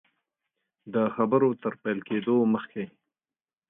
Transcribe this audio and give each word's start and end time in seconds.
د 0.93 0.95
خبرو 1.15 1.49
تر 1.61 1.73
پیل 1.81 1.99
کېدلو 2.07 2.37
مخکي. 2.53 2.85